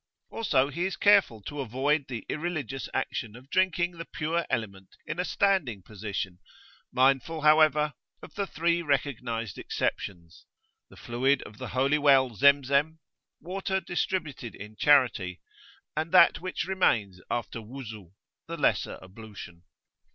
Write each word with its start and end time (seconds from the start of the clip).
Also 0.31 0.69
he 0.69 0.85
is 0.85 0.95
careful 0.95 1.43
to 1.43 1.59
avoid 1.59 2.07
the 2.07 2.25
irreligious 2.27 2.89
action 2.91 3.35
of 3.35 3.51
drinking 3.51 3.91
the 3.91 4.05
pure 4.11 4.47
element 4.49 4.95
in 5.05 5.19
a 5.19 5.23
standing 5.23 5.83
position, 5.83 6.39
mindful, 6.91 7.41
however, 7.41 7.93
of 8.23 8.33
the 8.33 8.47
three 8.47 8.81
recognised 8.81 9.59
exceptions, 9.59 10.47
the 10.89 10.97
fluid 10.97 11.43
of 11.43 11.59
the 11.59 11.67
Holy 11.67 11.99
Well 11.99 12.31
Zemzem, 12.31 12.97
water 13.41 13.79
distributed 13.79 14.55
in 14.55 14.75
charity, 14.75 15.39
and 15.95 16.11
that 16.11 16.41
which 16.41 16.63
remains 16.65 17.21
after 17.29 17.59
Wuzu, 17.61 18.09
the 18.47 18.57
lesser 18.57 18.97
ablution. 19.03 19.65